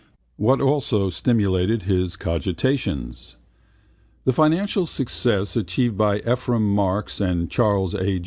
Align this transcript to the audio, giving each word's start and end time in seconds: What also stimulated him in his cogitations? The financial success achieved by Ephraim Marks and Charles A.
What 0.37 0.61
also 0.61 1.11
stimulated 1.11 1.83
him 1.83 1.91
in 1.91 1.99
his 2.01 2.15
cogitations? 2.15 3.35
The 4.25 4.33
financial 4.33 4.87
success 4.87 5.55
achieved 5.55 5.95
by 5.95 6.21
Ephraim 6.21 6.67
Marks 6.73 7.21
and 7.21 7.51
Charles 7.51 7.93
A. 7.93 8.19